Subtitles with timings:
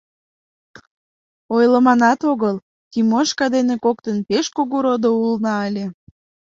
[1.55, 2.55] Ойлыманат огыл,
[2.91, 5.85] Тимошка дене коктын пеш кугу родо улына ыле.